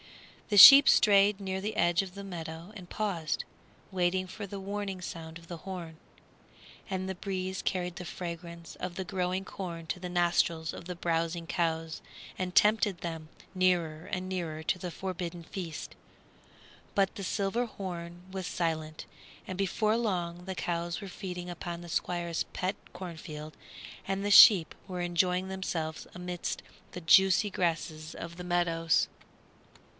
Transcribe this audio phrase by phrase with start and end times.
[0.49, 3.45] The sheep strayed near the edge of the meadow and paused,
[3.91, 5.95] waiting for the warning sound of the horn.
[6.89, 10.95] And the breeze carried the fragrance of the growing corn to the nostrils of the
[10.95, 12.01] browsing cows
[12.37, 15.95] and tempted them nearer and nearer to the forbidden feast.
[16.95, 19.05] But the silver horn was silent,
[19.47, 23.55] and before long the cows were feeding upon the Squire's pet cornfield
[24.05, 29.07] and the sheep were enjoying themselves amidst the juicy grasses of the meadows.